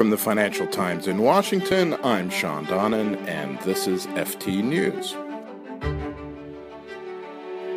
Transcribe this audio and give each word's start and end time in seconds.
From 0.00 0.08
the 0.08 0.16
Financial 0.16 0.66
Times 0.66 1.08
in 1.08 1.18
Washington, 1.18 1.94
I'm 2.02 2.30
Shawn 2.30 2.64
Donnan, 2.64 3.16
and 3.28 3.60
this 3.60 3.86
is 3.86 4.06
FT 4.06 4.64
News. 4.64 5.14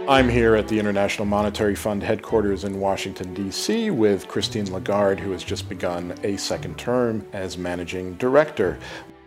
I'm 0.07 0.29
here 0.29 0.55
at 0.55 0.69
the 0.69 0.79
International 0.79 1.25
Monetary 1.25 1.75
Fund 1.75 2.01
headquarters 2.01 2.63
in 2.63 2.79
Washington, 2.79 3.33
D.C., 3.33 3.89
with 3.89 4.29
Christine 4.29 4.71
Lagarde, 4.71 5.19
who 5.19 5.31
has 5.31 5.43
just 5.43 5.67
begun 5.67 6.17
a 6.23 6.37
second 6.37 6.77
term 6.77 7.27
as 7.33 7.57
managing 7.57 8.13
director. 8.13 8.79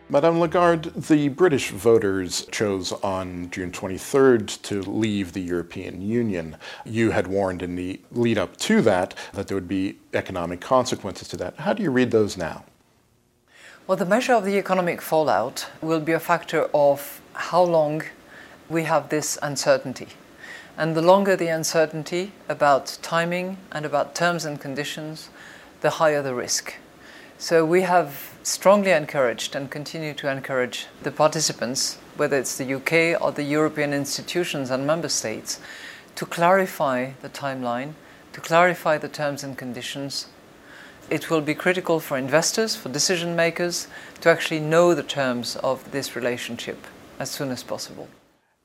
Madame 0.09 0.41
Lagarde, 0.41 0.89
the 0.99 1.29
British 1.29 1.73
voters 1.73 2.47
chose 2.51 2.93
on 2.93 3.51
June 3.51 3.73
23rd 3.73 4.63
to 4.63 4.81
leave 4.81 5.35
the 5.35 5.43
European 5.43 6.01
Union. 6.01 6.57
You 6.87 7.11
had 7.11 7.27
warned 7.27 7.61
in 7.61 7.77
the 7.77 8.01
lead 8.13 8.39
up 8.39 8.57
to 8.57 8.81
that 8.81 9.15
that 9.35 9.49
there 9.49 9.55
would 9.55 9.69
be 9.69 9.99
economic 10.15 10.63
consequences 10.63 11.29
to 11.29 11.37
that. 11.37 11.59
How 11.59 11.75
do 11.75 11.83
you 11.83 11.91
read 11.91 12.11
those 12.11 12.39
now? 12.39 12.65
Well, 13.87 13.97
the 13.97 14.05
measure 14.05 14.33
of 14.33 14.45
the 14.45 14.59
economic 14.59 15.01
fallout 15.01 15.69
will 15.81 16.01
be 16.01 16.11
a 16.11 16.19
factor 16.19 16.69
of 16.75 17.21
how 17.35 17.63
long 17.63 18.03
we 18.69 18.83
have 18.83 19.11
this 19.11 19.39
uncertainty. 19.41 20.09
And 20.77 20.97
the 20.97 21.03
longer 21.03 21.37
the 21.37 21.47
uncertainty 21.47 22.33
about 22.49 22.99
timing 23.01 23.59
and 23.71 23.87
about 23.87 24.17
terms 24.17 24.45
and 24.45 24.61
conditions, 24.61 25.29
the 25.83 25.91
higher 25.91 26.21
the 26.21 26.35
risk. 26.35 26.75
So 27.39 27.65
we 27.65 27.83
have 27.83 28.35
strongly 28.43 28.91
encouraged 28.91 29.55
and 29.55 29.71
continue 29.71 30.15
to 30.15 30.33
encourage 30.33 30.89
the 31.05 31.13
participants, 31.13 31.99
whether 32.17 32.37
it's 32.37 32.59
the 32.59 32.75
UK 32.75 33.23
or 33.23 33.31
the 33.31 33.45
European 33.45 33.93
institutions 33.93 34.69
and 34.69 34.85
member 34.85 35.09
states, 35.09 35.61
to 36.17 36.27
clarify 36.27 37.13
the 37.23 37.29
timeline, 37.29 37.93
to 38.33 38.41
clarify 38.41 38.99
the 38.99 39.09
terms 39.09 39.45
and 39.45 39.57
conditions. 39.57 40.27
It 41.09 41.31
will 41.31 41.41
be 41.41 41.55
critical 41.55 42.01
for 42.01 42.19
investors, 42.19 42.75
for 42.75 42.89
decision 42.89 43.37
makers, 43.37 43.87
to 44.23 44.29
actually 44.29 44.59
know 44.61 44.93
the 44.93 45.05
terms 45.05 45.55
of 45.57 45.93
this 45.93 46.17
relationship 46.17 46.85
as 47.21 47.31
soon 47.31 47.51
as 47.51 47.63
possible. 47.63 48.09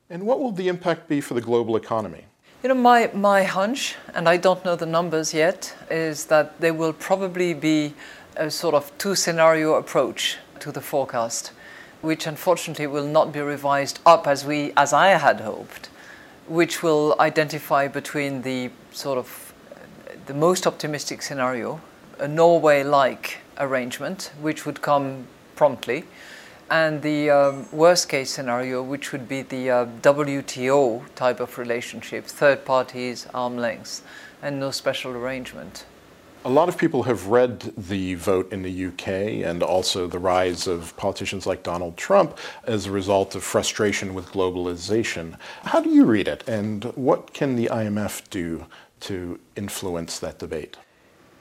And 0.09 0.23
what 0.23 0.39
will 0.39 0.51
the 0.51 0.67
impact 0.67 1.07
be 1.07 1.21
for 1.21 1.35
the 1.35 1.41
global 1.41 1.75
economy? 1.75 2.25
You 2.63 2.69
know, 2.69 2.75
my, 2.75 3.11
my 3.13 3.43
hunch, 3.43 3.95
and 4.15 4.27
I 4.27 4.37
don't 4.37 4.65
know 4.65 4.75
the 4.75 4.85
numbers 4.85 5.33
yet, 5.33 5.75
is 5.89 6.25
that 6.25 6.59
there 6.59 6.73
will 6.73 6.93
probably 6.93 7.53
be 7.53 7.93
a 8.35 8.49
sort 8.49 8.75
of 8.75 8.91
two 8.97 9.15
scenario 9.15 9.75
approach 9.75 10.37
to 10.61 10.71
the 10.71 10.81
forecast, 10.81 11.51
which 12.01 12.25
unfortunately 12.25 12.87
will 12.87 13.07
not 13.07 13.31
be 13.31 13.39
revised 13.39 13.99
up 14.05 14.25
as 14.27 14.45
we 14.45 14.73
as 14.75 14.93
I 14.93 15.09
had 15.09 15.41
hoped, 15.41 15.89
which 16.47 16.81
will 16.81 17.15
identify 17.19 17.87
between 17.87 18.41
the 18.41 18.71
sort 18.91 19.17
of 19.17 19.53
the 20.25 20.33
most 20.33 20.65
optimistic 20.65 21.21
scenario, 21.21 21.81
a 22.21 22.27
Norway-like 22.27 23.39
arrangement, 23.57 24.31
which 24.39 24.65
would 24.65 24.81
come 24.81 25.25
promptly, 25.55 26.05
and 26.69 27.01
the 27.01 27.29
um, 27.31 27.67
worst 27.71 28.07
case 28.09 28.29
scenario, 28.29 28.81
which 28.83 29.11
would 29.11 29.27
be 29.27 29.41
the 29.41 29.69
uh, 29.69 29.85
WTO 30.01 31.03
type 31.15 31.39
of 31.39 31.57
relationship, 31.57 32.25
third 32.25 32.63
parties, 32.63 33.27
arm 33.33 33.57
length, 33.57 34.03
and 34.41 34.59
no 34.59 34.69
special 34.69 35.11
arrangement. 35.11 35.85
A 36.45 36.49
lot 36.49 36.69
of 36.69 36.77
people 36.77 37.03
have 37.03 37.27
read 37.27 37.59
the 37.75 38.15
vote 38.15 38.51
in 38.51 38.61
the 38.61 38.85
UK 38.87 39.07
and 39.47 39.61
also 39.61 40.07
the 40.07 40.17
rise 40.17 40.65
of 40.65 40.95
politicians 40.97 41.45
like 41.45 41.61
Donald 41.63 41.97
Trump 41.97 42.37
as 42.63 42.85
a 42.85 42.91
result 42.91 43.35
of 43.35 43.43
frustration 43.43 44.13
with 44.13 44.27
globalization. 44.27 45.37
How 45.63 45.81
do 45.81 45.89
you 45.89 46.05
read 46.05 46.27
it, 46.27 46.47
and 46.47 46.85
what 46.95 47.33
can 47.33 47.55
the 47.55 47.67
IMF 47.71 48.29
do 48.29 48.65
to 49.01 49.39
influence 49.55 50.19
that 50.19 50.39
debate? 50.39 50.77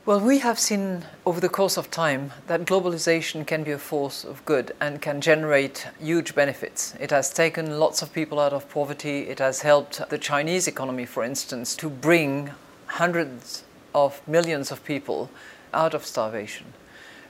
Well, 0.07 0.21
we 0.21 0.39
have 0.39 0.59
seen 0.59 1.05
over 1.27 1.41
the 1.41 1.51
course 1.51 1.77
of 1.77 1.91
time 1.91 2.33
that 2.47 2.65
globalization 2.65 3.47
can 3.47 3.65
be 3.65 3.73
a 3.73 3.79
force 3.79 4.25
of 4.25 4.43
good 4.47 4.73
and 4.81 5.03
can 5.03 5.21
generate 5.21 5.89
huge 6.01 6.35
benefits. 6.35 6.95
It 6.99 7.11
has 7.11 7.31
taken 7.31 7.79
lots 7.79 8.01
of 8.01 8.11
people 8.11 8.41
out 8.41 8.55
of 8.55 8.67
poverty. 8.71 9.29
It 9.29 9.41
has 9.41 9.61
helped 9.61 10.09
the 10.09 10.17
Chinese 10.17 10.67
economy, 10.67 11.05
for 11.05 11.23
instance, 11.23 11.77
to 11.77 11.91
bring 11.91 12.51
hundreds 12.87 13.63
of 13.95 14.27
millions 14.27 14.73
of 14.73 14.83
people 14.85 15.29
out 15.75 15.93
of 15.93 16.07
starvation. 16.07 16.73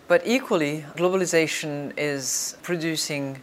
But 0.07 0.23
equally, 0.25 0.85
globalization 0.97 1.93
is 1.97 2.57
producing 2.63 3.43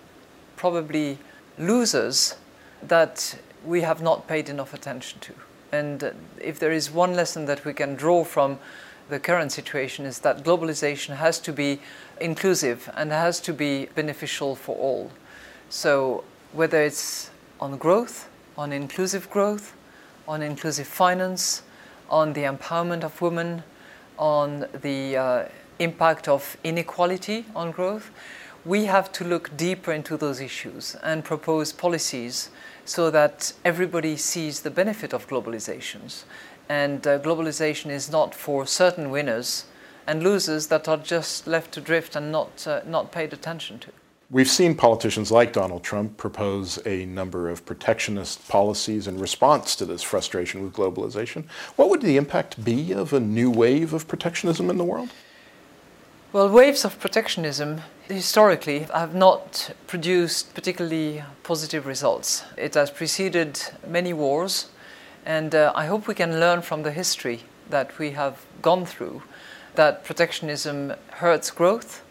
probably 0.56 1.18
losers 1.58 2.36
that 2.82 3.38
we 3.66 3.82
have 3.82 4.02
not 4.02 4.26
paid 4.26 4.48
enough 4.48 4.74
attention 4.74 5.20
to. 5.20 5.34
And 5.74 6.14
if 6.40 6.60
there 6.60 6.72
is 6.72 6.90
one 6.90 7.14
lesson 7.14 7.46
that 7.48 7.66
we 7.66 7.74
can 7.74 7.96
draw 7.96 8.24
from 8.24 8.60
the 9.10 9.20
current 9.20 9.52
situation 9.52 10.06
is 10.06 10.20
that 10.20 10.44
globalization 10.44 11.16
has 11.16 11.40
to 11.40 11.54
be 11.54 11.80
inclusive 12.20 12.90
and 12.96 13.12
has 13.12 13.40
to 13.42 13.54
be 13.54 13.88
beneficial 13.96 14.56
for 14.56 14.76
all. 14.76 15.12
So 15.70 16.24
whether 16.54 16.82
it's 16.82 17.32
on 17.60 17.78
growth, 17.78 18.30
on 18.58 18.72
inclusive 18.72 19.30
growth, 19.30 19.76
on 20.28 20.42
inclusive 20.42 20.88
finance, 20.88 21.64
on 22.10 22.34
the 22.34 22.42
empowerment 22.42 23.04
of 23.04 23.22
women, 23.22 23.64
on 24.18 24.66
the 24.82 25.18
uh, 25.18 25.46
impact 25.80 26.28
of 26.28 26.58
inequality 26.64 27.46
on 27.56 27.72
growth, 27.72 28.12
we 28.66 28.86
have 28.86 29.12
to 29.14 29.24
look 29.24 29.56
deeper 29.56 29.94
into 29.94 30.18
those 30.18 30.42
issues 30.42 30.96
and 31.04 31.24
propose 31.24 31.72
policies 31.72 32.50
so 32.84 33.10
that 33.12 33.54
everybody 33.64 34.18
sees 34.18 34.62
the 34.62 34.72
benefit 34.72 35.14
of 35.14 35.28
globalizations. 35.28 36.24
And 36.70 37.06
uh, 37.08 37.20
globalization 37.20 37.90
is 37.92 38.12
not 38.12 38.36
for 38.36 38.66
certain 38.66 39.10
winners 39.10 39.66
and 40.06 40.24
losers 40.24 40.68
that 40.68 40.88
are 40.88 40.98
just 40.98 41.48
left 41.48 41.72
to 41.74 41.82
drift 41.82 42.16
and 42.16 42.32
not, 42.32 42.66
uh, 42.68 42.82
not 42.86 43.12
paid 43.12 43.34
attention 43.34 43.80
to. 43.80 43.92
We've 44.30 44.50
seen 44.50 44.76
politicians 44.76 45.32
like 45.32 45.54
Donald 45.54 45.84
Trump 45.84 46.18
propose 46.18 46.86
a 46.86 47.06
number 47.06 47.50
of 47.50 47.66
protectionist 47.66 48.46
policies 48.50 49.08
in 49.08 49.18
response 49.20 49.74
to 49.78 49.86
this 49.86 50.04
frustration 50.04 50.64
with 50.64 50.74
globalization. 50.74 51.46
What 51.78 51.90
would 51.90 52.02
the 52.02 52.18
impact 52.18 52.62
be 52.62 52.92
of 52.92 53.14
a 53.14 53.22
new 53.22 53.50
wave 53.50 53.94
of 53.94 54.06
protectionism 54.06 54.70
in 54.70 54.78
the 54.78 54.84
world? 54.84 55.12
Well, 56.34 56.50
waves 56.50 56.84
of 56.84 57.00
protectionism 57.00 57.84
historically 58.10 58.80
have 58.94 59.16
not 59.16 59.74
produced 59.88 60.54
particularly 60.54 61.24
positive 61.44 61.86
results. 61.86 62.44
It 62.58 62.74
has 62.74 62.92
preceded 62.92 63.62
many 63.88 64.12
wars, 64.12 64.68
and 65.28 65.54
uh, 65.54 65.74
I 65.76 65.88
hope 65.88 66.08
we 66.08 66.16
can 66.16 66.40
learn 66.40 66.62
from 66.62 66.84
the 66.84 66.92
history 66.92 67.42
that 67.70 68.00
we 68.00 68.12
have 68.12 68.46
gone 68.62 68.86
through 68.86 69.24
that 69.76 70.06
protectionism 70.06 70.94
hurts 71.12 71.52
growth, 71.52 72.02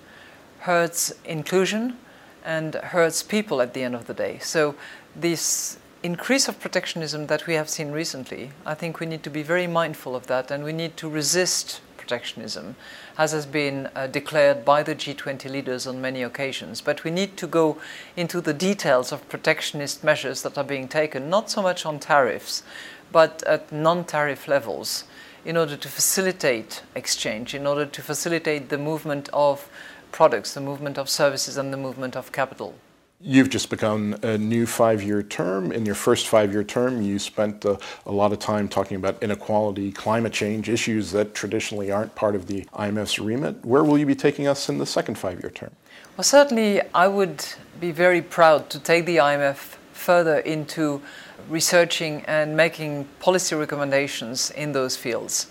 hurts 0.61 1.15
inclusion, 1.25 1.97
and 2.45 2.75
hurts 2.75 3.23
people 3.23 3.63
at 3.63 3.73
the 3.73 3.83
end 3.83 3.95
of 3.95 4.07
the 4.07 4.13
day. 4.13 4.39
So, 4.41 4.75
this 5.17 5.79
increase 6.03 6.47
of 6.47 6.61
protectionism 6.61 7.27
that 7.29 7.47
we 7.47 7.55
have 7.55 7.71
seen 7.71 7.91
recently, 7.91 8.51
I 8.67 8.75
think 8.75 9.01
we 9.01 9.07
need 9.07 9.23
to 9.23 9.31
be 9.31 9.43
very 9.43 9.67
mindful 9.67 10.15
of 10.15 10.27
that 10.27 10.51
and 10.51 10.63
we 10.63 10.75
need 10.75 10.97
to 10.99 11.09
resist 11.09 11.81
protectionism, 11.97 12.77
as 13.19 13.33
has 13.33 13.47
been 13.47 13.89
uh, 13.97 14.07
declared 14.07 14.65
by 14.65 14.85
the 14.85 14.95
G20 14.95 15.51
leaders 15.51 15.89
on 15.89 16.01
many 16.01 16.23
occasions. 16.23 16.81
But 16.81 17.03
we 17.03 17.11
need 17.11 17.37
to 17.39 17.49
go 17.49 17.79
into 18.17 18.41
the 18.41 18.55
details 18.55 19.11
of 19.11 19.29
protectionist 19.29 20.05
measures 20.05 20.43
that 20.43 20.57
are 20.57 20.63
being 20.63 20.87
taken, 20.87 21.29
not 21.29 21.51
so 21.51 21.63
much 21.63 21.85
on 21.85 21.99
tariffs, 21.99 22.63
but 23.13 23.43
at 23.45 23.73
non 23.73 24.05
tariff 24.05 24.49
levels, 24.49 25.05
in 25.45 25.57
order 25.57 25.77
to 25.77 25.89
facilitate 25.89 26.83
exchange, 26.95 27.55
in 27.55 27.67
order 27.67 27.87
to 27.87 28.03
facilitate 28.03 28.69
the 28.69 28.79
movement 28.79 29.29
of 29.33 29.69
products, 30.13 30.55
the 30.55 30.61
movement 30.61 30.99
of 30.99 31.09
services, 31.09 31.57
and 31.57 31.73
the 31.73 31.77
movement 31.77 32.17
of 32.17 32.33
capital. 32.33 32.75
You've 33.21 33.49
just 33.49 33.71
begun 33.71 34.19
a 34.23 34.37
new 34.37 34.67
five 34.67 35.03
year 35.03 35.23
term. 35.23 35.73
In 35.73 35.87
your 35.87 35.95
first 35.95 36.27
five 36.27 36.53
year 36.53 36.65
term, 36.65 37.01
you 37.01 37.19
spent 37.19 37.65
a, 37.65 37.79
a, 38.05 38.13
lot 38.13 38.33
of 38.33 38.39
time 38.39 38.69
talking 38.69 38.99
about 38.99 39.23
inequality, 39.23 39.91
climate 39.91 40.35
change, 40.35 40.69
issues 40.69 41.13
that 41.13 41.35
traditionally 41.35 41.91
aren't 41.91 42.15
part 42.15 42.35
of 42.35 42.47
the 42.47 42.67
IMF's 42.75 43.19
remit. 43.19 43.65
Where 43.65 43.85
will 43.85 43.97
you 43.97 44.05
be 44.05 44.15
taking 44.15 44.47
us 44.47 44.69
in 44.69 44.77
the 44.77 44.85
second 44.85 45.17
five 45.17 45.41
year 45.41 45.51
term? 45.51 45.71
Well, 46.17 46.25
certainly, 46.25 46.83
I 46.95 47.09
would 47.09 47.45
be 47.81 47.91
very 47.91 48.21
proud 48.21 48.69
to 48.71 48.79
take 48.79 49.07
the 49.07 49.17
IMF 49.17 49.77
further 49.97 50.39
into 50.39 51.03
researching 51.49 52.23
and 52.27 52.57
making 52.57 53.07
policy 53.19 53.55
recommendations 53.55 54.51
in 54.51 54.73
those 54.73 54.97
fields. 54.97 55.49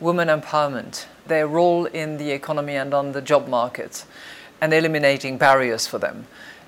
Women 0.00 0.28
empowerment, 0.28 1.06
their 1.26 1.46
role 1.46 1.86
in 1.86 2.18
the 2.18 2.30
economy 2.32 2.76
and 2.76 2.92
on 2.92 3.12
the 3.12 3.22
job 3.22 3.48
market, 3.48 4.04
and 4.60 4.74
eliminating 4.74 5.38
barriers 5.38 5.86
for 5.86 5.98
them. 5.98 6.26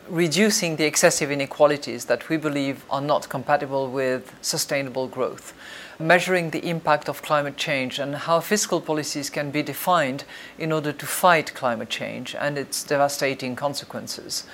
Reducing 0.08 0.76
the 0.76 0.84
excessive 0.84 1.32
inequalities 1.32 2.04
that 2.04 2.28
we 2.28 2.36
believe 2.36 2.84
are 2.88 3.00
not 3.00 3.28
compatible 3.28 3.90
with 3.90 4.32
sustainable 4.40 5.08
growth. 5.08 5.52
Measuring 5.98 6.50
the 6.50 6.68
impact 6.68 7.08
of 7.08 7.22
climate 7.22 7.56
change 7.56 7.98
and 7.98 8.14
how 8.14 8.38
fiscal 8.38 8.80
policies 8.80 9.30
can 9.30 9.50
be 9.50 9.64
defined 9.64 10.22
in 10.58 10.70
order 10.70 10.92
to 10.92 11.06
fight 11.06 11.54
climate 11.54 11.88
change 11.88 12.36
and 12.36 12.56
its 12.56 12.84
devastating 12.84 13.56
consequences. 13.56 14.46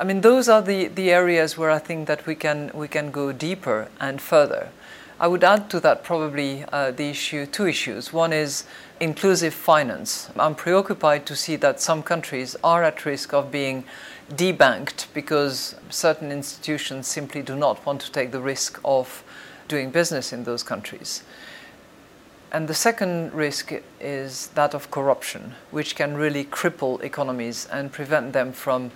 I 0.00 0.04
mean, 0.04 0.22
those 0.22 0.48
are 0.48 0.62
the, 0.62 0.86
the 0.88 1.10
areas 1.10 1.58
where 1.58 1.70
I 1.70 1.78
think 1.78 2.08
that 2.08 2.24
we 2.24 2.34
can, 2.34 2.70
we 2.72 2.88
can 2.88 3.10
go 3.10 3.32
deeper 3.32 3.88
and 4.00 4.18
further. 4.18 4.70
I 5.20 5.28
would 5.28 5.44
add 5.44 5.68
to 5.70 5.80
that 5.80 6.02
probably 6.04 6.64
uh, 6.72 6.92
the 6.92 7.10
issue, 7.10 7.44
two 7.44 7.66
issues. 7.66 8.10
One 8.10 8.32
is 8.32 8.64
inclusive 8.98 9.52
finance. 9.52 10.30
I'm 10.38 10.54
preoccupied 10.54 11.26
to 11.26 11.36
see 11.36 11.56
that 11.56 11.82
some 11.82 12.02
countries 12.02 12.56
are 12.64 12.82
at 12.82 13.04
risk 13.04 13.34
of 13.34 13.52
being 13.52 13.84
debanked 14.32 15.08
because 15.12 15.74
certain 15.90 16.32
institutions 16.32 17.06
simply 17.06 17.42
do 17.42 17.54
not 17.54 17.84
want 17.84 18.00
to 18.00 18.10
take 18.10 18.30
the 18.30 18.40
risk 18.40 18.80
of 18.82 19.22
doing 19.68 19.90
business 19.90 20.32
in 20.32 20.44
those 20.44 20.62
countries. 20.62 21.24
And 22.52 22.68
the 22.68 22.74
second 22.74 23.34
risk 23.34 23.74
is 24.00 24.46
that 24.54 24.72
of 24.72 24.90
corruption, 24.90 25.56
which 25.70 25.94
can 25.94 26.16
really 26.16 26.46
cripple 26.46 27.02
economies 27.02 27.68
and 27.70 27.92
prevent 27.92 28.32
them 28.32 28.54
from 28.54 28.92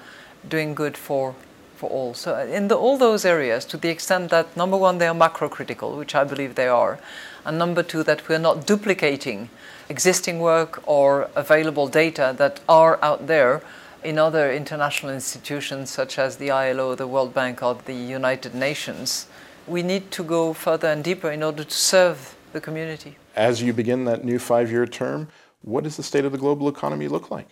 doing 0.49 0.75
good 0.75 0.96
for, 0.96 1.35
for 1.76 1.91
all. 1.91 2.14
So, 2.14 2.35
uh, 2.35 2.44
in 2.46 2.69
the, 2.69 2.76
all 2.76 2.99
those 2.99 3.25
areas, 3.25 3.64
to 3.67 3.76
the 3.76 3.88
extent 3.88 4.31
that, 4.31 4.56
number 4.56 4.76
one, 4.76 4.99
they 4.99 5.06
are 5.06 5.14
macro 5.14 5.49
critical, 5.49 5.96
which 5.96 6.14
I 6.14 6.25
believe 6.25 6.55
they 6.55 6.69
are, 6.69 6.99
and 7.44 7.58
number 7.58 7.82
two, 7.82 8.02
that 8.05 8.29
we're 8.29 8.38
not 8.38 8.67
duplicating 8.67 9.50
existing 9.88 10.38
work 10.38 10.82
or 10.87 11.29
available 11.37 11.87
data 11.88 12.35
that 12.38 12.61
are 12.69 12.99
out 13.02 13.26
there 13.26 13.61
in 14.02 14.19
other 14.19 14.52
international 14.52 15.12
institutions 15.12 15.91
such 15.91 16.19
as 16.19 16.37
the 16.37 16.50
ILO, 16.50 16.94
the 16.94 17.06
World 17.06 17.35
Bank, 17.35 17.62
or 17.62 17.75
the 17.85 17.94
United 17.94 18.55
Nations. 18.55 19.26
We 19.67 19.82
need 19.82 20.11
to 20.12 20.23
go 20.23 20.52
further 20.52 20.88
and 20.88 21.05
deeper 21.05 21.31
in 21.31 21.43
order 21.43 21.64
to 21.64 21.75
serve 21.75 22.35
the 22.52 22.61
community 22.61 23.17
as 23.37 23.62
you 23.62 23.73
begin 23.73 24.05
that 24.05 24.25
new 24.25 24.38
five 24.38 24.70
year 24.70 24.87
term, 24.87 25.29
what 25.62 25.85
does 25.85 25.96
the 25.96 26.02
state 26.02 26.25
of 26.25 26.32
the 26.32 26.38
global 26.38 26.69
economy 26.69 27.08
look 27.08 27.31
like? 27.31 27.49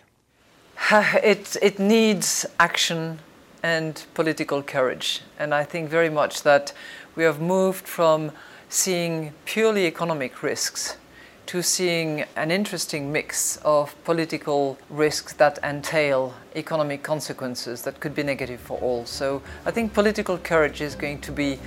It, 1.23 1.57
it 1.61 1.79
needs 1.79 2.45
action 2.59 3.19
and 3.63 4.03
political 4.13 4.61
courage. 4.61 5.21
And 5.39 5.53
I 5.53 5.63
think 5.63 5.89
very 5.89 6.09
much 6.09 6.43
that 6.43 6.73
we 7.15 7.23
have 7.23 7.39
moved 7.39 7.87
from 7.87 8.31
seeing 8.69 9.33
purely 9.45 9.85
economic 9.85 10.43
risks 10.43 10.97
to 11.45 11.61
seeing 11.61 12.25
an 12.35 12.51
interesting 12.51 13.11
mix 13.11 13.57
of 13.63 13.93
political 14.03 14.77
risks 14.89 15.33
that 15.33 15.59
entail 15.63 16.33
economic 16.55 17.03
consequences 17.03 17.81
that 17.83 17.99
could 17.99 18.15
be 18.15 18.23
negative 18.23 18.59
for 18.59 18.79
all. 18.79 19.05
So 19.05 19.41
I 19.65 19.71
think 19.71 19.93
political 19.93 20.37
courage 20.37 20.81
is 20.81 20.95
going 20.95 21.19
to 21.21 21.31
be 21.31 21.59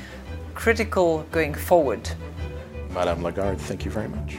critical 0.55 1.25
going 1.31 1.55
forward. 1.55 2.09
Madame 2.91 3.23
Lagarde, 3.23 3.59
thank 3.59 3.85
you 3.85 3.91
very 3.91 4.09
much. 4.09 4.38